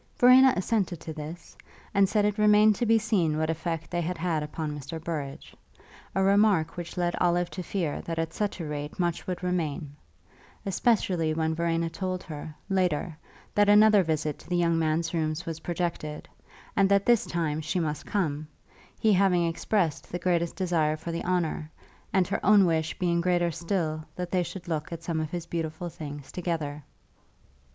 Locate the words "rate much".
8.65-9.27